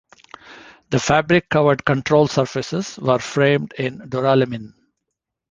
[0.89, 4.73] The fabric-covered control surfaces were framed in duralumin.